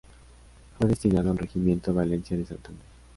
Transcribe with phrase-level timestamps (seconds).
[0.79, 2.87] Fue destinado al Regimiento Valencia de Santander.